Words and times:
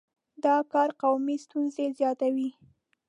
دا 0.43 0.55
کار 0.71 0.89
قومي 1.01 1.35
ستونزې 1.45 1.85
زیاتوي. 1.99 2.49